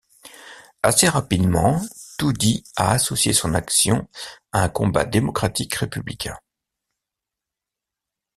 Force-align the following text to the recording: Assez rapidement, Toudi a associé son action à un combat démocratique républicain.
Assez 0.81 1.07
rapidement, 1.07 1.79
Toudi 2.17 2.63
a 2.75 2.93
associé 2.93 3.33
son 3.33 3.53
action 3.53 4.09
à 4.51 4.63
un 4.63 4.67
combat 4.69 5.05
démocratique 5.05 5.75
républicain. 5.75 6.39